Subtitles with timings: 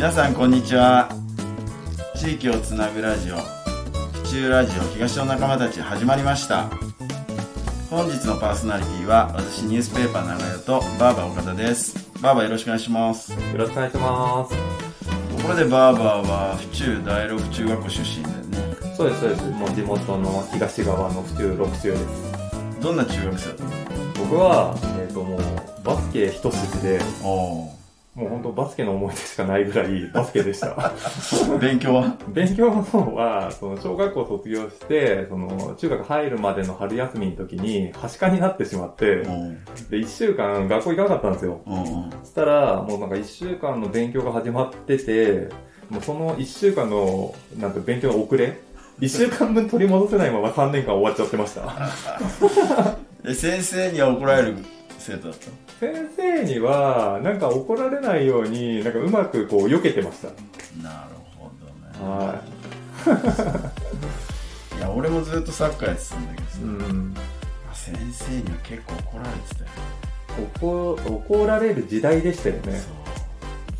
[0.00, 1.10] 皆さんこんにちは。
[2.16, 6.70] 地域をつなぐラジオ府中ラジオ東の仲間たち始まりました。
[7.90, 11.94] 本日のパーソナリティは私ニュースペーパー長屋とバーバー岡田です。
[12.22, 13.30] バーバーよろしくお願いします。
[13.32, 14.56] よろしくお願いします。
[15.36, 18.94] ところでバーバーは府中第六中学校出身だよね。
[18.96, 19.50] そうです、そうです。
[19.50, 22.80] もう地元の東側の府中六中です。
[22.80, 23.70] どんな中学生だったの？
[24.16, 25.40] 僕は、えっ、ともう、
[25.84, 27.68] バスケ一筋で、お
[28.14, 30.92] もう本当バスケの思い出しかないぐらい バスケでした。
[31.54, 32.16] お勉強は？
[32.28, 39.22] 勉強の方は、その小学校卒業して、その中学入るまでの春休みの時に、はしかになってしまって、
[39.90, 41.60] で、一週間学校行かなかったんですよ。
[41.66, 41.84] おお
[42.24, 45.48] そしたら、もうなんか一週間の勉強が始まってて、
[45.88, 48.58] もうその一週間の、なんか勉強の遅れ
[49.00, 51.62] 一週間分取り戻せないまま3年間終わっちゃってました。
[53.24, 54.56] え先生には怒られる
[54.98, 55.46] 生徒だった
[55.80, 60.28] 先生には、なんか怒られないように、なんかうまくこう避けてました。
[60.86, 61.66] なるほど
[62.04, 62.44] ねは
[64.78, 66.62] い や俺もずっとサッカーやってたんだけどさい。
[66.62, 67.14] うん。
[67.72, 69.70] 先生には結構怒られてたよ
[70.60, 72.60] 怒、怒られる時代でしたよね。
[72.62, 72.68] そ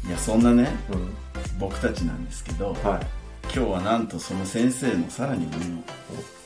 [0.06, 1.14] ういやそんなねうん。
[1.58, 3.06] 僕たちなんですけどはい。
[3.44, 5.82] 今日はなんとその先生のさらに上の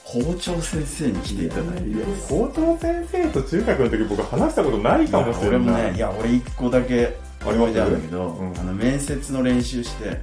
[0.05, 5.49] 校長先生に来ていただいて校長先生と中学の時僕話したことないかもしれない。
[5.49, 10.21] 俺もねいや俺一個だけ思い出あるんだけど、うんあの面接の練習してはいはい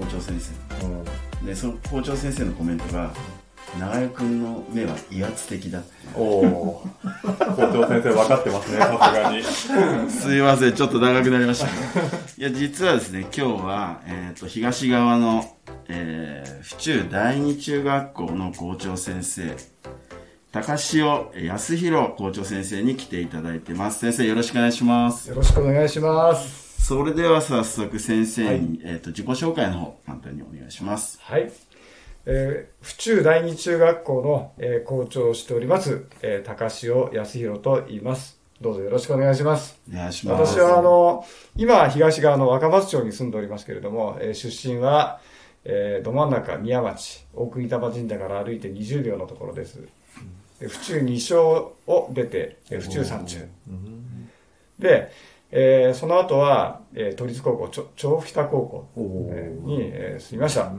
[0.00, 0.84] 校長先生はい。
[1.40, 1.46] うん。
[1.46, 3.10] でその校長先生のコメントが
[3.78, 6.88] 長屋君の目は威圧的だっておお。
[7.02, 9.42] 校長先生分かってますね、さすがに。
[10.10, 12.06] すいません、ちょっと長くなりましたけど。
[12.38, 15.56] いや、実はですね、今日は、えっ、と、東側の、
[15.88, 19.56] えー、府中第二中学校の校長先生、
[20.52, 23.98] 高潮康弘校長先生に来ていただいてます。
[23.98, 25.28] 先生、よろしくお願いします。
[25.28, 26.66] よろしくお願いします。
[26.86, 31.18] それでは早速先生に、えっ、と、自己紹介の方、簡単にお願いします。
[31.20, 31.52] はい。
[32.26, 38.38] えー府中第二中学校の、えー校長をしております、えー高潮康弘と言います。
[38.60, 39.78] どうぞよろしくお願いします。
[39.92, 40.54] お願いします。
[40.54, 41.24] 私は、あの、
[41.56, 45.20] 今、東側の若松町に住んでおりますけれども、えー出身は、
[45.64, 49.80] えーど真ん中、宮町、大国玉神社から歩いて20秒のところです。
[50.58, 53.48] で府中2小を出て、えー府中3中。
[54.78, 55.10] で、
[55.52, 60.72] えーその後は、えー都立高校、ちょ調布北高校おえーに、えー住みました。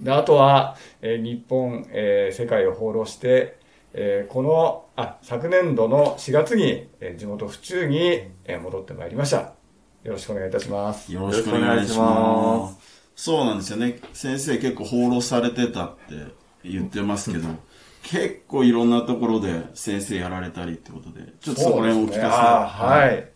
[0.00, 3.58] で、あとは、えー日本、えー世界を放浪して、
[3.94, 8.00] えーこの、あ、昨年度の4月に、えー地元府中に、
[8.44, 9.36] えー戻ってまいりました。
[10.04, 11.12] よろしくお願いいたします。
[11.12, 12.78] よろしくお願いします。
[13.16, 13.98] そうなんですよね。
[14.12, 15.96] 先生結構放浪されてたって
[16.64, 17.48] 言ってますけど、
[18.04, 23.28] 結構いろんなところで先生やられたりってことで、ちょっとそこら辺をお聞かせねあーはい。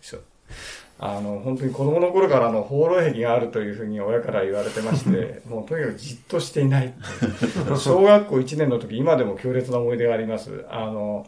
[1.05, 6.95] あの、本当に子供の頃からの放浪癖があるというふうに親から言われてまして、 もうとにかくじっとしていない。
[7.77, 10.65] 小学校1年の時、今でも強烈な思い出があります。
[10.71, 11.27] あの、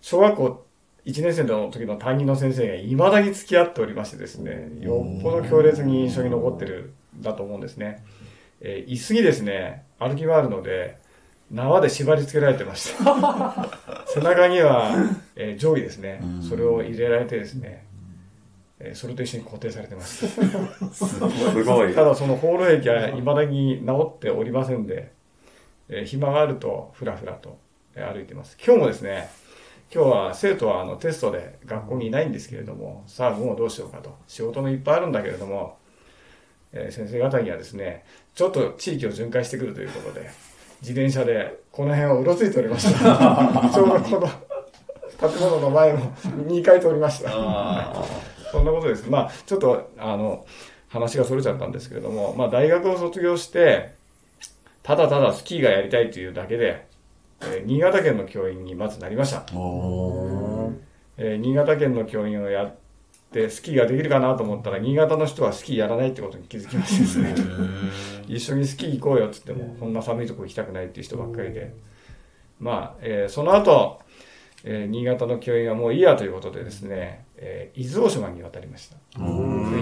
[0.00, 0.64] 小学校
[1.06, 8.04] 1年生の時の担任の先生が未だに付き合っておりましてですね、よっぽど強烈に印象に残ってるんだと思うんですね。
[8.60, 10.98] えー椅子にですね、歩き回るので、
[11.50, 13.68] 縄で縛り付けられてました。
[14.06, 14.92] 背中には、
[15.34, 16.42] えー定規ですねうん。
[16.42, 17.85] それを入れられてですね、
[18.88, 20.26] えーそれと一緒に固定されてます。
[20.92, 21.94] すごい。
[21.94, 25.10] ただその放浪癖は未だに治っておりませんで、
[25.88, 27.58] えー暇があるとふらふらと
[27.94, 28.56] えー歩いてます。
[28.64, 29.28] 今日もですね、
[29.94, 34.14] 今日は生徒はあのテストで学校にいないんですけれども、さあ午後どうしようかと。
[34.26, 35.76] 仕事もいっぱいあるんだけれども、
[36.72, 38.04] えー先生方にはですね、
[38.34, 40.30] ちょっと地域を巡回してくるということで、
[40.82, 43.70] 自転車でこの辺をうろついておりました。
[43.72, 44.28] ちょうどこの
[45.30, 48.35] 建物の前を2回通りました。
[48.56, 49.08] あそんなことです。
[49.08, 50.44] まあ、ちょっと、あの、
[50.88, 53.94] 話がそれちゃったんですけれども、まあ、大学を卒業して、
[54.82, 56.86] ただただスキーがやりたいというだけで、
[57.42, 59.44] えー新潟県の教員にまずなりました。
[61.18, 62.74] えー新潟県の教員をやっ
[63.32, 67.34] て、スキーができるかなと思ったら、新潟の人はスキーやらないってことに気づきましてですね、
[68.28, 71.74] 一緒にスキー行こうよって言っても、こんな寒いとこ行きたくないっていう人ばっかりで、
[72.60, 74.00] まあ、えーその後、
[74.64, 78.96] えー新潟の教員はもういいやということでですね、えー伊豆大島に渡りました。
[79.18, 79.24] で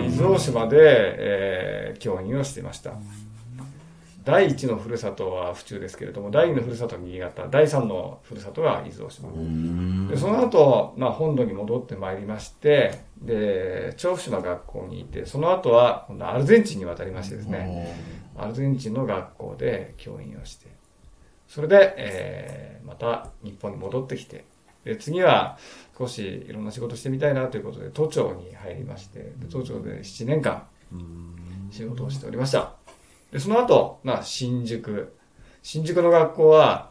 [0.06, 2.93] 伊豆大島で、えー教員をしていました。
[4.25, 9.29] 第一のふるさとは府中ですけれども、第二のふるさとは新潟、第三のふるさとが伊豆大島。
[9.29, 17.95] うんでその後、まあ、本土に戻ってまいりまして、で、調布市の学校にいて、その後は、今度アルゼンチンに渡りましてですね、
[18.37, 20.69] アルゼンチンの学校で教員をして、
[21.47, 24.45] それで、えーまた日本に戻ってきて、
[24.85, 25.59] で次は
[25.99, 30.65] 少しいろんな仕事してみたいなということで、都庁に入りまして、で都庁で7年間
[31.71, 32.75] 仕事をしておりました。
[33.33, 35.17] で、その後、まあ、新宿。
[35.63, 36.91] 新宿の学校は、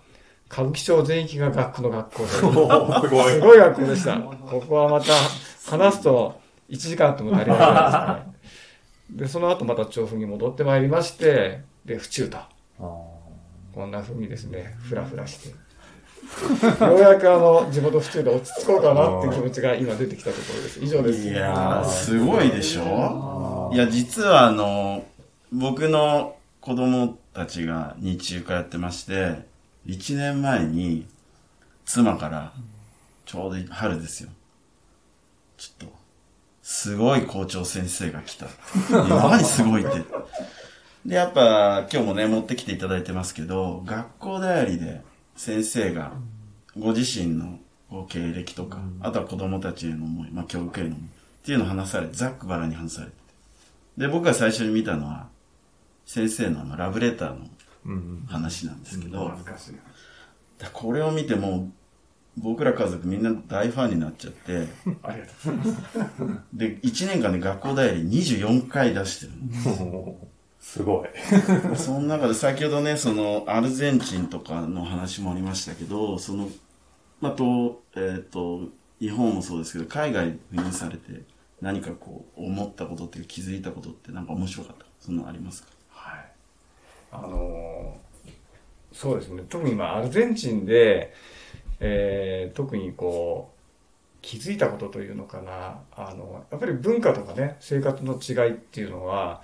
[0.51, 2.41] 歌舞伎町全域が学区の学校で、 す
[3.39, 3.57] ごい。
[3.57, 4.19] 学校でした。
[4.19, 5.13] ここはまた、
[5.69, 6.39] 話すと
[6.69, 8.33] 1時間あっても足りないぐらいですかね。
[9.11, 12.37] で、その後また調布に戻ってまいりまして、で、府中と。
[12.77, 15.55] こんな風にですね、ふらふらして。
[16.79, 20.79] ようやくあの、地元府中で落ち着こうかなっていう気持ちが今出てきたところです。
[20.81, 21.27] 以上です。
[21.27, 23.71] いやー、すごいでしょ？
[23.73, 25.05] いや、実はあの、
[25.51, 29.45] 僕の子供たちが日中通ってまして、
[29.85, 31.05] 1年前に
[31.85, 32.53] 妻から、
[33.25, 34.29] ちょうど春ですよ。
[35.57, 35.93] ちょっと、
[36.61, 38.47] すごい校長先生が来た。
[39.07, 40.05] 何すごいって。
[41.05, 45.01] で、やっぱ今日もね、持ってきていただいてますけど、学校代理で
[45.35, 46.13] 先生が
[46.77, 47.59] ご自身の
[48.07, 51.01] 経歴とか、あとは子供たちへの思い、まあ教育への思いっ
[51.45, 53.13] ていうのを話されて、ざっくばらんに話されて。
[53.13, 53.21] て。
[53.97, 55.27] で、僕が最初に見たのは、
[56.05, 57.47] 先生のあのラブレターの
[57.85, 58.25] うん。
[58.27, 59.37] 話なんですけど、
[60.71, 61.71] これを見てもう、
[62.37, 64.67] 僕ら家族みんな大ファンになっちゃって、
[65.03, 66.43] ありがとうございます。
[66.53, 69.69] で、1年間で学校代理24回出してるのす
[70.81, 71.09] ごい。
[71.77, 76.49] その中で先ほどね、そのアルゼンチンとかの話もありましたけど、その、
[77.21, 81.21] まあ、と、えっ、と、日本もそうですけど、海外に赴任されて
[81.61, 84.85] 何かこう思ったことっていうか気づいたことってなんか面白かった。
[84.99, 85.69] そんなのありますか？
[85.91, 86.25] はい。
[87.11, 88.03] あのー
[88.93, 89.43] そうですね。
[89.49, 91.13] 特に今、アルゼンチンで、
[91.79, 93.53] えー特にこう、
[94.21, 95.79] 気づいたことというのかな。
[95.95, 99.41] あの、やっぱり文化とかね、生活の違いっていうのは、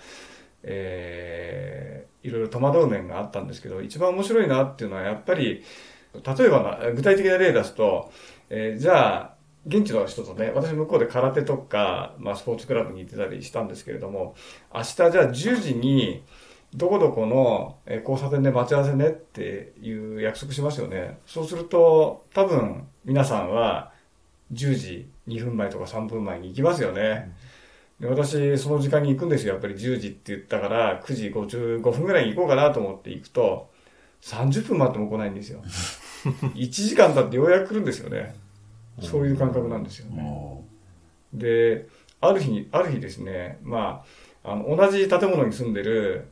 [0.64, 5.64] えーいろいろ戸惑う面があったんですけど、一番面白いなっていうのは、やっぱり、
[6.14, 8.12] 例えば、具体的な例出すと、
[8.50, 9.34] えーじゃあ、
[9.66, 14.36] 現地の人とね、私向こうで空手とか、まあスポーツクラブに行ってたりしたんですけれども、
[14.74, 16.24] 明日じゃあ10時に、
[16.74, 21.20] どこどこの交差点で待ち合わせねっていう約束しますよね。
[21.26, 23.92] そうすると、多分皆さんは
[24.54, 27.32] 10時2分前とか3分前に行きますよね。
[28.00, 29.54] で私、その時間に行くんですよ。
[29.54, 33.70] やっぱり10時って言ったから、9時55分ぐらいに行こうかなと思って行くと、
[34.22, 35.62] 30分待っても来ないんですよ。
[36.56, 38.36] 1時間経ってようやく来るんですよね。
[39.02, 40.22] そういう感覚なんですよね。
[40.22, 40.66] も
[41.34, 41.88] で、
[42.22, 44.04] ある日に、ある日ですね、ま
[44.44, 46.28] あ、あの、同じ建物に住んでる、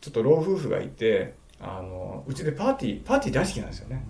[0.00, 4.04] ちょっと老夫婦がいて、あの、うちでパーティー、パーティー大好きなんですよね。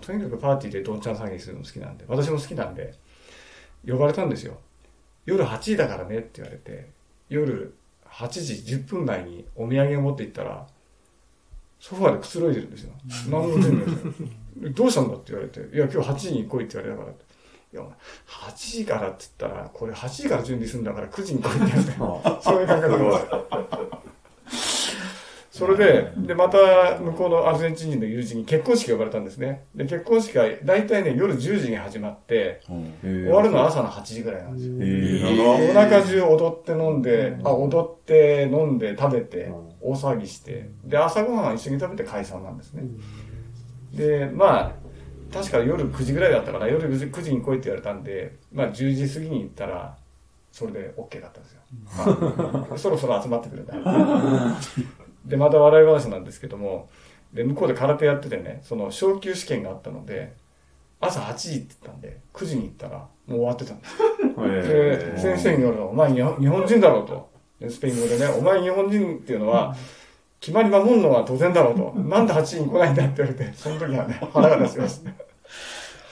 [0.00, 2.94] とにかくパーティーでどんちゃん騒ぎするの好きなんで、私も好きなんで、
[3.86, 4.58] 呼ばれたんですよ。
[5.26, 6.88] 夜8時だからねって言われて、
[7.28, 7.74] 夜
[8.08, 10.66] 8時10分前にお土産を持って行ったら、
[11.78, 12.92] ソファーでくつろいでるんですよ。
[13.30, 14.28] 何も準備ないですよ。
[14.56, 17.12] で どうしたんだって言われて、いや、今日8時に来いって言われたから。
[17.12, 17.94] いや、お前
[18.50, 23.75] 8時からって言ったら、これ8時から準備するんだから9時に来いって言われて、 そういう感覚です。
[25.56, 29.64] それで、で、また、向こうのアルゼンチン人の友人に結婚式呼ばれたんですね。
[29.74, 32.60] で、結婚式が大体ね、夜10時に始まって、
[33.00, 34.74] 終わるのは朝の8時ぐらいなんですよ。
[34.74, 39.50] えー夜中中踊って飲んで、あ、踊って飲んで食べて、
[39.80, 42.82] 大騒ぎして、で、朝ごはんは一緒に食べて解散なんですね。
[43.94, 44.72] で、まあ、
[45.32, 49.96] 確か夜9時ぐらいだったから、夜9時 ,9 時に来いって言われたんで、まあ10時過ぎに行ったら、
[50.52, 51.60] それで OK だったんですよ。
[52.68, 53.74] まあそろそろ集まってくれた。
[55.26, 56.88] で、また笑い話なんですけども、
[57.32, 60.34] で、向こうで空手やっててね、その昇級試験があったので、
[61.00, 63.86] 朝8時って言ったんで、9時に行ったら、もう終わってたんで
[64.62, 64.68] す。
[64.68, 67.36] で、先生によると、お前日本日本人だろうと。
[67.60, 69.74] でスペイン語でね、お前日本人っていうのは、
[70.40, 71.92] 決まり守るのは当然だろうと。
[71.98, 75.00] なんで8時に来ないんだって言われて、その時はね、 腹が立ちまし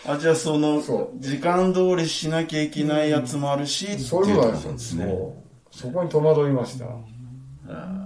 [0.04, 0.12] た。
[0.12, 5.04] あ、じゃあそのそ、時間通りしなきゃいけないやつもあるし、ってそういうことなんですね。
[5.04, 6.85] そうそこに戸惑いました。
[6.85, 6.88] い
[7.68, 8.03] や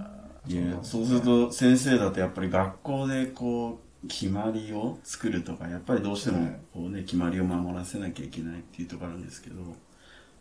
[0.83, 9.55] そうすると先生だとやっぱり学校でこう決まりを作るとかやっぱりどうしてもこうね決まりを守らせなきゃいけないっていうところあるんですけど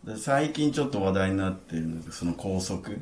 [0.05, 2.99] で最近ちょっと話題になっているのがその校則。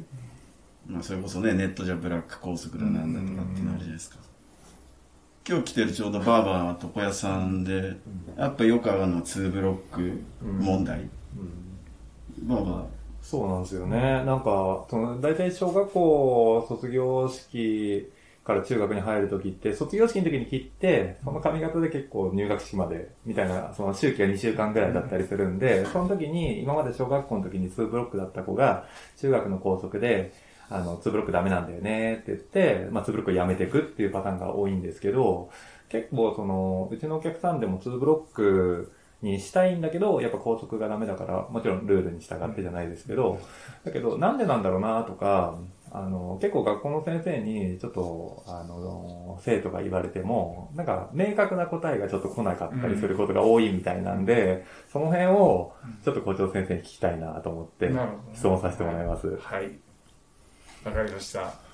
[0.89, 4.19] まあそれこそねネットじゃブラック校則だなんだとかっていうのあるじゃないですか。
[5.49, 7.97] 今日来てるちょうどバーバー床屋さんで
[8.37, 11.09] やっぱよくあるのは2ブロック問題、
[12.43, 12.85] バーバー
[13.29, 14.25] そうなんですよね。
[14.25, 18.09] なんか、その、大体小学校卒業式
[18.45, 30.33] から中学に入るときって、卒業式の時に切って、その髪型で結構入学式まで、みたいな、その周期が2週間ぐらいだったりするんで、その時に、今まで小学校の時に2ブロックだった子が、中学の校則で、
[30.71, 35.51] あの、2ブロックダメなんだよねって言って、まあ2ブロックをやめていくっていうパターンが多いんですけど、
[35.89, 38.93] 結構その、うちのお客さんでも2ブロック
[39.27, 43.39] にしたいんだけど、やっぱ校則がダメだから、もちろんルールに従ってじゃないですけど、
[43.85, 45.59] だけど、なんでなんだろうなとか、
[45.91, 55.73] あの、結構学校の先生に、ちょっと、あの、生徒が言われても、なんか、明確な答えがちょっと来なかったりすることが多いみたいなんで、その辺を、
[56.05, 57.91] ちょっと校長先生に聞きたいなと思って、
[58.35, 59.37] 質問させてもらいます。
[59.37, 59.79] はい。
[60.85, 61.66] わかりました。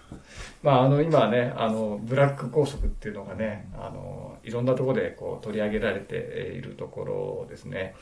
[0.62, 6.16] まあ、あの、今ね、あの、ブラック校則っていうのがね、あの、いろんなところでこう取り上げられて
[6.56, 7.94] いるところですね。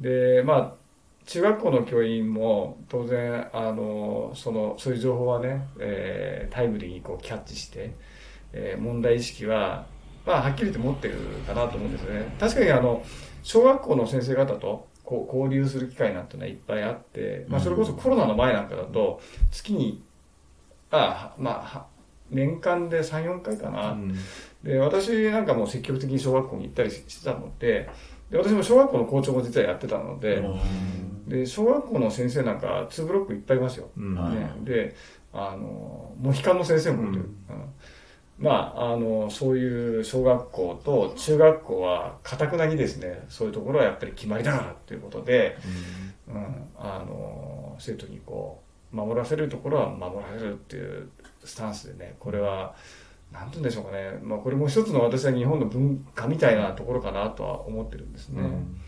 [0.00, 0.82] で、まあ、
[1.26, 7.94] 中学校の教員も当然、あの、その、そういう情報はね、えータイムリーにこうキャッチして、
[8.52, 9.86] えー問題意識は、
[10.26, 11.14] まあ、はっきりと持ってる
[11.46, 12.34] かなと思うんですね。
[12.38, 13.02] 確かにあの、
[13.42, 20.02] 小学校の先生方とこう交流する機会なんてのはいっぱいあって、まあ、それこそコロナの前なんかだと、月に、
[20.98, 21.86] あまあは、
[22.30, 23.92] 年間で3、4回かな。
[23.92, 24.14] うん。
[24.62, 27.88] で、私なんかも積極的に小学校に行ったりしてたので、
[28.30, 30.42] で、私も小学校の校長も実はやってたので、
[31.26, 33.90] で、小学校の先生なんか2ブロックいっぱいいますよ。
[33.96, 34.14] うん。
[34.14, 34.34] はい。
[34.34, 34.94] ね、で、
[35.32, 37.20] あの、モヒカンの先生もいる。
[37.50, 37.56] うん。
[37.56, 37.64] うん。
[38.38, 45.58] まあ、あの、そういう小学校と中学校は、かたくなにですね、そういうところはやっぱり決まりだからっていうことで、
[46.26, 51.08] うん、あの、生徒にこう、守らせるところは守らせるっていう
[51.44, 52.74] スタンスでね、これは、
[53.32, 54.18] なんて言うんでしょうかね。
[54.22, 58.42] まあ、これも一つの私は日本の文化みたいなところかなとは思ってるんですね。
[58.42, 58.80] うん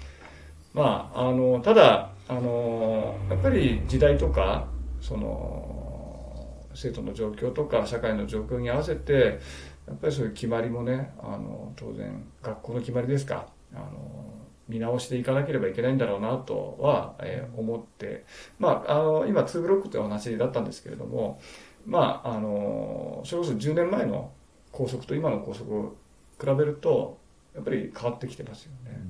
[0.74, 4.66] まあ、あの、ただ、あの、やっぱり時代とか、
[5.00, 9.38] その、生徒の状況とか社会の状況に合わせて、
[9.86, 14.23] やっぱりそういう決まりもね、あの、当然、学校の決まりですか、あの、
[14.68, 18.24] 見直していかなければいけないんだろうなとは、えー思って、
[18.58, 21.40] まあ、あの、今、2ブロックというお話だったんですけれども、
[21.86, 24.32] まあ、あの、それこそ10年前の
[24.72, 25.96] 校則と今の校則を
[26.40, 27.18] 比べると、
[27.54, 29.00] やっぱり変わってきてますよね。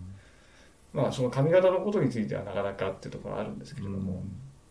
[0.93, 4.23] まあ、その髪型のことについてはなかなかっていうところはあるんですけれども、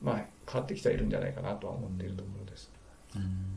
[0.01, 2.71] まあ、変わってきてはいるんじゃないかなとは思っているところです。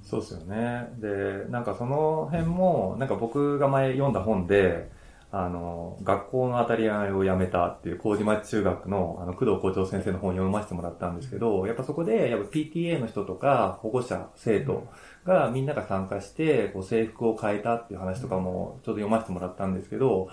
[0.02, 0.88] そうですよね。
[0.98, 4.90] で、なんかその辺も、なんか僕が前読んだ本で、
[5.38, 14.88] あの、学校の当たり前をやめたっていう、麹町中学の、あの、工藤校長先生の本を読ませてもらったんですけど、やっぱそこで、やっぱ PTA の人とか、保護者、生徒
[15.24, 20.30] がみんなが参加して、こう制服を変えたっていう話とかも、ちょっと読ませてもらったんですけど、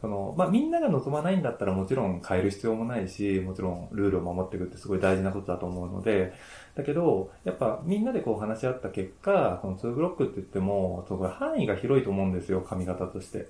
[0.00, 6.32] その、まあ、みんなが望まないんだったらもちろん変える必要もないし、もちろんルールを守っていくってすごい大事なことだと思うので、
[6.74, 13.48] だけど、やっぱみんなでこう話し合った結果、この2ブロックって言っても、その範囲が広いと思うんですよ、髪型として。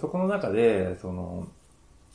[0.00, 1.48] そこの中で、その、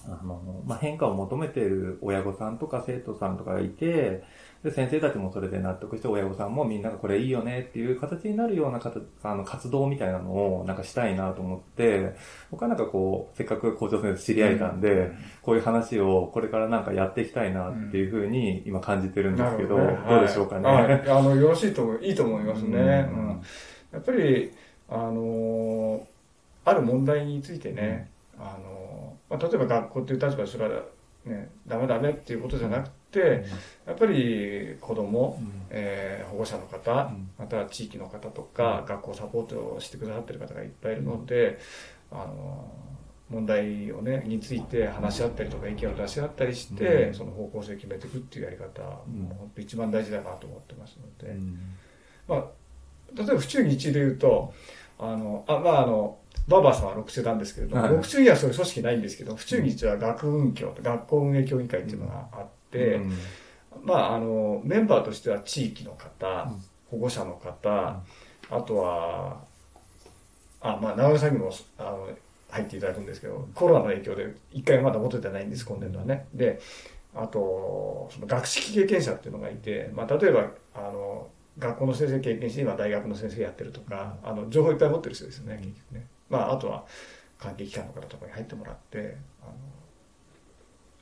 [0.06, 4.24] あの、まあ、変化を求めている親御さんとか生徒さんとかがいて、
[4.64, 12.16] で、先生たちもそれで納得して、親御さんもみんながこれいいよねっていう形になるような形あの活動みたいなのをなんかしたいなと思って、
[12.52, 20.70] 僕はなんかこう、せっかく校長先生知り合えたんで、こういう話をこれからなんかやっていきたいなっていうふうに今感じてるんですけど、なるほねどうでしょうかね。
[20.70, 20.88] はい。
[20.88, 21.10] はい。
[21.10, 23.10] あの、よろしいといいと思いますね。
[23.12, 23.28] ううん。
[23.38, 23.42] ん。
[23.92, 24.52] やっぱり、
[24.90, 26.15] あのー
[26.66, 30.82] ある問題についてね、あのーまあ、例えば学校っていう立場でそれは
[31.26, 33.46] ね、ダメダメっていうことじゃなくて、
[33.88, 37.30] やっぱり子供、えー保護者の方、うん。
[37.38, 41.60] または地域の方とか、学校サポートをしてくださってる方がいっぱいいるので、
[42.12, 42.72] あの
[43.30, 47.14] 問題をね、について話し合ったりとか意見を出し合ったりして、うん。
[47.14, 51.60] その方向性を決めていくっていうやり方、んもう本当一番大事だなと思ってますので、うん。
[52.28, 52.46] まあ、
[53.16, 54.54] 例えば府中日で言うと、
[55.00, 57.92] あの、あ、まああの、バーバーさんは六中なんですけれども、はい。
[57.92, 63.14] 六中にはそういう組織ないんですけど、府中日は学運協、学校運営協議会っていうのがあって、うん。
[63.84, 66.64] まあ、あの、メンバーとしては地域の方、うん。
[66.92, 68.02] 保護者の方、
[68.50, 69.42] あとは、
[70.62, 72.10] あ、まあ、長野さんにも、あの、
[72.50, 76.28] 入っていただくんですけど、コロナの影響で一回まだ元ではないんです、今年度はね。
[76.34, 76.60] で、
[77.16, 86.08] あと、その学識経験者っていうのがいて、まあ、例えば、あの、学校の先生経験して、今大学の先生やってるとか、あの、情報いっぱい持ってる人ですよね、結局ね。
[86.30, 86.86] まあ、あとは、
[87.38, 89.54] 関係機関の方とかに入ってもらって、あの、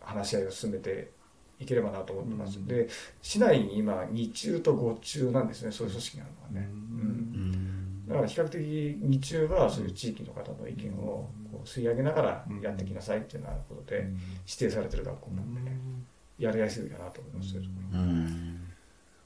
[0.01, 1.11] 話し合いを進めて
[1.59, 2.57] いければなと思ってます。
[2.59, 2.87] うんで、
[3.21, 6.69] 市内に今、2中と5中なんですね、そういう組織があるのはね。
[6.71, 7.63] うんうん
[8.07, 14.05] だから比較的2中はそういう地域の方の意見をこう吸い上げながらやってきなさいっていうようなことで
[14.45, 15.77] 指定されてる学校なんでね、
[16.37, 17.51] やりやすいかなと思います。
[17.51, 18.62] そういうところうん。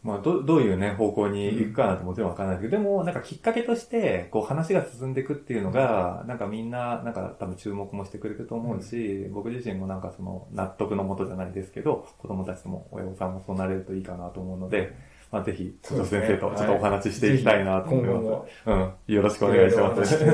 [0.08, 14.96] まあ、ど、どういうね、方向に行くかなんてもちろんわからないですけど、でも、なんかきっかけとして、こう話が進んでいくっていうのが、なんかみんな、なんか多分注目もしてくれると思うし、僕自身もなんかその納得のもとじゃないですけど、子供たちも親御さんもそうなれるといいかなと思うので、
[15.30, 18.24] まあぜひ、そうですね先生とちょっとお話ししていきたいなと思います。
[18.24, 18.74] もう
[19.12, 19.14] ん。
[19.14, 20.26] よろしくお願いします。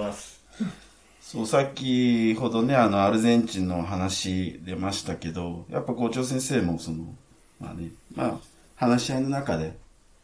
[0.00, 0.44] ます。
[1.22, 7.14] そう、さっきほどね、あの、アルゼンチンの話出ましたけど、やっぱ校長先生もその、
[7.60, 9.76] まあね、まあ、話し合いの中で、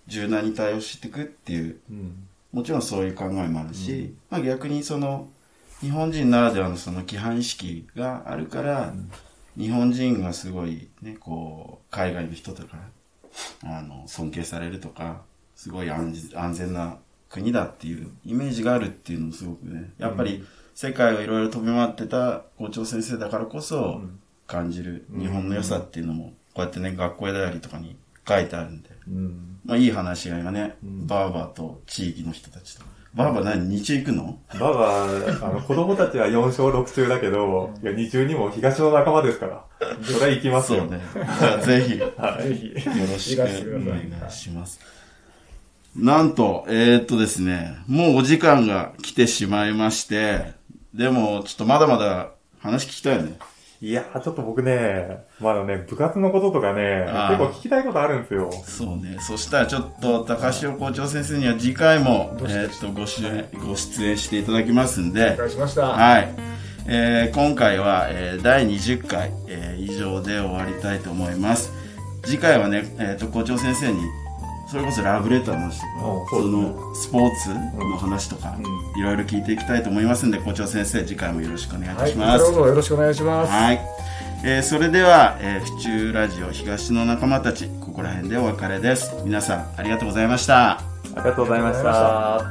[0.06, 2.28] 柔軟に対応していくっていううん。
[2.52, 5.28] もちろんそういう考えもあるし、まあ逆にその、
[5.80, 8.94] 日本人ならではのその規範意識があるから、
[9.56, 12.76] 日本人がすごいね、こう、海外の人とか、
[13.64, 15.22] あの、尊敬されるとか、
[15.56, 20.44] すごい安全安全な国だっていうイメージがあるっていうのもすごくね、やっぱり
[20.74, 24.02] 世界をいろいろ飛び回ってた校長先生だからこそ
[24.46, 27.96] 感じる日本の良さっていうのも、こうやってね、学校やダイアリーとかに
[28.28, 29.58] 書いてあるんで、うん。
[29.64, 32.84] まあいい話し合いがね、バーバーと地域の人たちと。
[33.14, 33.68] バーバー何？
[33.68, 34.38] 日中行くの？
[34.58, 35.06] ババあ
[35.52, 39.64] の、子供たちは4勝6中だけど、いや、2中にも東の仲間ですから。
[40.02, 40.80] それは行きますよ。
[40.80, 41.00] そうね。
[41.14, 42.72] じゃあぜひ、よぜひ。
[42.74, 44.80] ろしくお願いします。
[45.94, 50.54] なんと、えーっとですね、もうお時間が来てしまいまして、
[50.94, 53.36] でも、ちょっとまだまだ話聞きたいよね。
[53.82, 58.48] いやー、ちょっと僕ね、まだね、部活のこととかね、結構聞きたいことあるんですよ。
[58.64, 59.16] そうね。
[59.18, 65.86] そしたらちょっと、高潮校長先生には次回も、えーっと、ご出演、ご出演していただきますんでお、願いしました。
[65.88, 66.32] はい。
[66.86, 71.72] えー今回は、えー第20回、えー以上で終わりたいと思います。
[72.22, 74.00] 次回はね、えっ、と、校長先生に、
[74.72, 82.38] それこそラブレターの話とか、そのスポーツの話とか、ういろいろ聞いていきたいと思いますんで、校長先生、次回もよろしくお願いいたします。
[82.38, 83.52] らこそよろしくお願いします。
[83.52, 83.80] はい。
[84.44, 89.14] えーそれでは、えー府中ラジオ東の仲間たち、ここら辺でお別れです。
[89.26, 90.70] 皆さん、ありがとうございました。
[90.70, 90.82] あ
[91.16, 92.42] りがとうございました。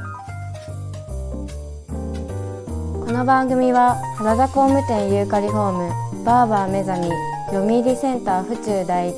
[3.04, 9.14] この番組は原田工務店ユーカリホームバーバー目覚み読売センター府中第一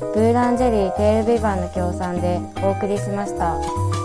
[0.00, 3.99] ブーランジェリーテールビバンの協賛でお送りしました。